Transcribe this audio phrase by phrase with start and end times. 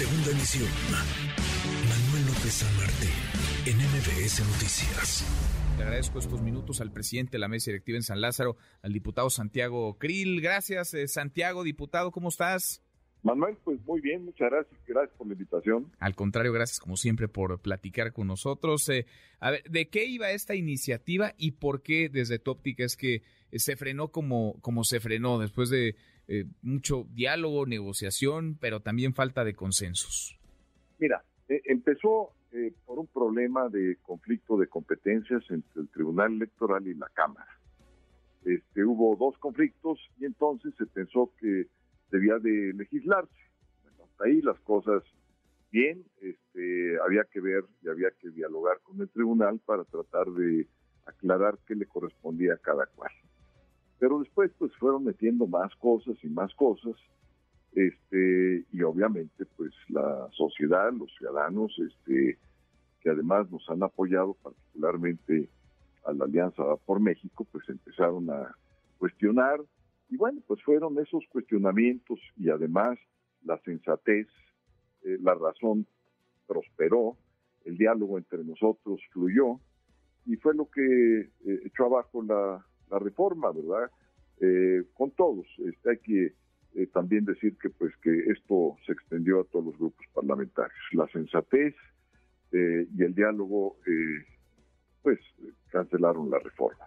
[0.00, 0.70] Segunda emisión.
[1.86, 3.10] Manuel López San Martín,
[3.66, 5.26] en MBS Noticias.
[5.76, 9.28] Le agradezco estos minutos al presidente de la mesa directiva en San Lázaro, al diputado
[9.28, 10.40] Santiago Krill.
[10.40, 12.82] Gracias, eh, Santiago, diputado, ¿cómo estás?
[13.22, 15.92] Manuel, pues muy bien, muchas gracias, gracias por la invitación.
[15.98, 18.88] Al contrario, gracias como siempre por platicar con nosotros.
[18.88, 19.04] Eh,
[19.38, 23.22] a ver, ¿de qué iba esta iniciativa y por qué desde tu óptica es que
[23.52, 25.94] se frenó como, como se frenó después de
[26.32, 30.38] eh, mucho diálogo, negociación, pero también falta de consensos?
[31.00, 32.30] Mira, eh, empezó
[32.84, 37.60] por un problema de conflicto de competencias entre el Tribunal Electoral y la Cámara.
[38.44, 41.66] Este, hubo dos conflictos y entonces se pensó que
[42.10, 43.32] debía de legislarse.
[44.02, 45.02] Hasta ahí las cosas
[45.72, 50.66] bien, este, había que ver y había que dialogar con el tribunal para tratar de
[51.06, 53.12] aclarar qué le correspondía a cada cual.
[54.00, 56.96] Pero después pues fueron metiendo más cosas y más cosas,
[57.74, 62.38] este, y obviamente pues la sociedad, los ciudadanos, este,
[63.00, 65.50] que además nos han apoyado particularmente
[66.04, 68.56] a la Alianza por México, pues empezaron a
[68.98, 69.60] cuestionar.
[70.08, 72.98] Y bueno, pues fueron esos cuestionamientos y además
[73.44, 74.26] la sensatez,
[75.04, 75.86] eh, la razón
[76.46, 77.16] prosperó,
[77.66, 79.60] el diálogo entre nosotros fluyó
[80.24, 82.64] y fue lo que eh, echó abajo la,
[82.98, 83.90] reforma, ¿verdad?
[84.40, 85.46] Eh, con todos.
[85.66, 86.34] Este, hay que
[86.92, 90.78] también decir que pues que esto se extendió a todos los grupos parlamentarios.
[90.92, 91.74] La sensatez
[92.52, 93.76] y el diálogo
[95.02, 95.18] pues
[95.70, 96.86] cancelaron la reforma.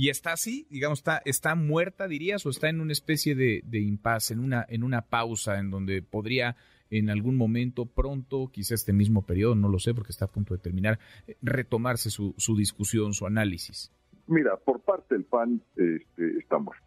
[0.00, 3.80] Y está así, digamos, está, está muerta, dirías, o está en una especie de, de
[3.80, 6.56] impasse, en una, en una pausa en donde podría
[6.90, 10.54] en algún momento pronto, quizá este mismo periodo, no lo sé porque está a punto
[10.54, 13.90] de terminar, eh, retomarse su, su discusión, su análisis.
[14.28, 16.84] Mira, por parte del PAN este, está muerta.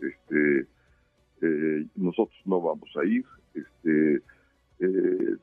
[0.00, 0.66] Este,
[1.42, 3.24] eh, nosotros no vamos a ir.
[3.54, 4.22] Este,
[4.80, 5.36] eh,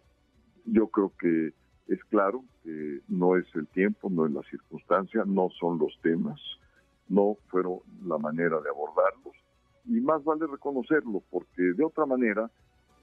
[0.65, 1.53] yo creo que
[1.87, 6.39] es claro que no es el tiempo, no es la circunstancia, no son los temas
[7.09, 9.35] no fueron la manera de abordarlos.
[9.85, 12.49] Y más vale reconocerlo, porque de otra manera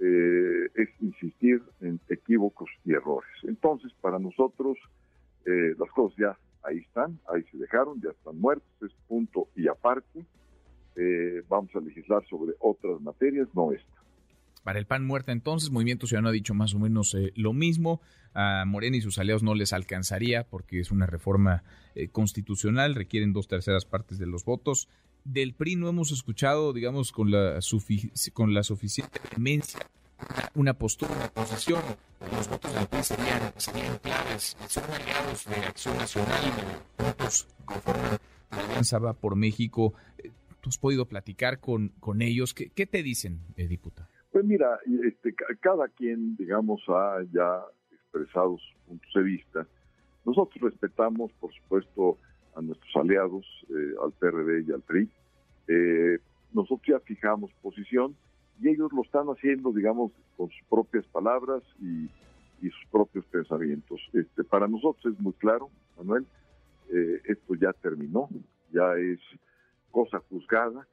[0.00, 3.30] eh, es insistir en equívocos y errores.
[3.44, 4.78] Entonces, para nosotros,
[8.02, 10.24] ya están muertos, es punto y aparte.
[10.96, 14.00] Eh, vamos a legislar sobre otras materias, no esta.
[14.64, 18.00] Para el PAN muerta entonces, Movimiento Ciudadano ha dicho más o menos eh, lo mismo.
[18.34, 21.62] A Morena y sus aliados no les alcanzaría porque es una reforma
[21.94, 24.88] eh, constitucional, requieren dos terceras partes de los votos.
[25.24, 27.58] Del PRI no hemos escuchado, digamos, con la,
[28.32, 29.80] con la suficiente demencia
[30.54, 31.82] una postura, una posición.
[32.20, 34.56] Los votos del PRI serían, serían claves.
[34.68, 36.40] Son aliados de Acción Nacional,
[36.98, 38.18] de votos conforman
[38.50, 39.94] la Va por México.
[40.18, 42.52] Eh, ¿Tú has podido platicar con, con ellos?
[42.54, 44.08] ¿Qué, te dicen, diputado?
[44.30, 49.66] Pues mira, este, cada quien, digamos, ha ya expresado sus puntos de vista.
[50.24, 52.18] Nosotros respetamos, por supuesto,
[52.54, 55.08] a nuestros aliados, eh, al PRD y al PRI.
[55.68, 56.18] Eh,
[56.52, 58.14] nosotros ya fijamos posición
[58.60, 62.08] y ellos lo están haciendo, digamos, con sus propias palabras y,
[62.60, 64.00] sus propios pensamientos.
[64.12, 66.26] Este, para nosotros es muy claro, Manuel,
[66.92, 68.28] eh, esto ya terminó,
[68.70, 69.18] ya es
[69.90, 70.86] cosa juzgada,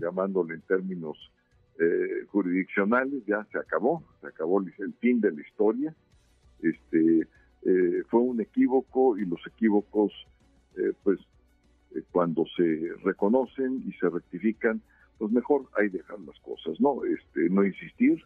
[0.00, 1.18] llamándole en términos
[1.80, 5.94] eh, jurisdiccionales, ya se acabó, se acabó el fin de la historia.
[6.60, 7.26] Este,
[7.62, 10.12] eh, fue un equívoco y los equívocos,
[10.76, 11.20] eh, pues,
[12.10, 14.82] cuando se reconocen y se rectifican,
[15.18, 17.04] pues mejor hay dejar las cosas, ¿no?
[17.04, 18.22] Este, no insistir,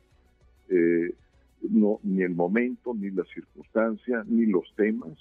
[1.63, 5.19] no, ni el momento, ni la circunstancia, ni los temas,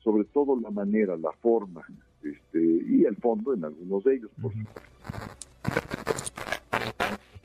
[0.00, 1.82] sobre todo la manera, la forma,
[2.22, 4.80] este, y el fondo en algunos de ellos, por supuesto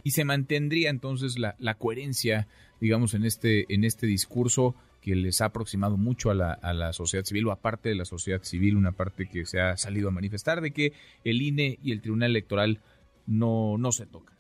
[0.05, 2.47] y se mantendría entonces la, la coherencia,
[2.79, 6.93] digamos, en este, en este discurso que les ha aproximado mucho a la, a la
[6.93, 10.11] sociedad civil o aparte de la sociedad civil, una parte que se ha salido a
[10.11, 10.93] manifestar de que
[11.23, 12.81] el INE y el Tribunal Electoral
[13.27, 14.35] no, no se tocan.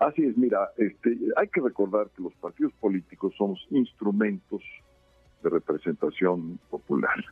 [0.00, 4.62] Así es, mira, este, hay que recordar que los partidos políticos somos instrumentos
[5.42, 7.24] de representación popular.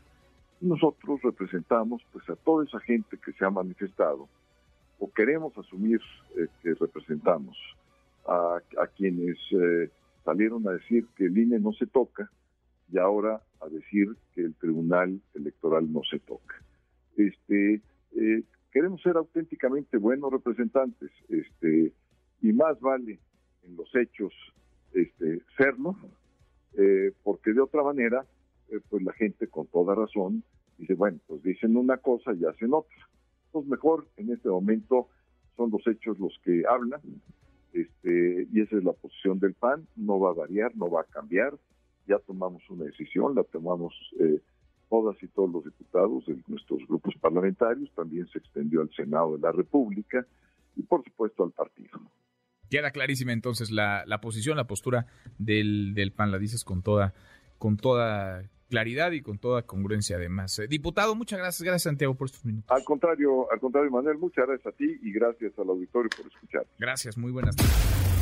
[0.61, 4.29] Nosotros representamos pues a toda esa gente que se ha manifestado
[5.01, 6.01] o queremos asumir
[6.37, 7.57] eh, que representamos
[8.27, 8.61] a,
[8.97, 9.91] quienes eh,
[10.25, 12.31] salieron a decir que el INE no se toca
[12.93, 16.55] y ahora a decir que el Tribunal Electoral no se toca.
[17.17, 17.81] Este,
[18.73, 21.93] queremos ser auténticamente buenos representantes, este,
[22.41, 23.21] y más vale
[23.63, 24.33] en los hechos
[24.93, 25.97] este, serlo,
[27.23, 28.25] porque de otra manera,
[28.89, 30.43] pues la gente con toda razón
[30.79, 32.97] dice, bueno, pues dicen una cosa y hacen otra.
[33.53, 35.09] Pues mejor en este momento
[35.57, 37.01] son los hechos los que hablan,
[37.73, 41.05] este, y esa es la posición del PAN, no va a variar, no va a
[41.05, 41.55] cambiar,
[42.07, 44.41] ya tomamos una decisión, la tomamos eh,
[44.93, 49.41] todas y todos los diputados de nuestros grupos parlamentarios, también se extendió al Senado de
[49.41, 50.27] la República
[50.77, 51.99] y por supuesto al partido.
[52.69, 55.07] Queda clarísima entonces la, la posición, la postura
[55.39, 57.15] del, del PAN, la dices con toda,
[57.57, 60.59] con toda claridad y con toda congruencia además.
[60.59, 62.71] Eh, diputado, muchas gracias, gracias Santiago por estos minutos.
[62.71, 66.67] Al contrario, al contrario, Manuel, muchas gracias a ti y gracias al auditorio por escuchar.
[66.79, 68.22] Gracias, muy buenas tardes.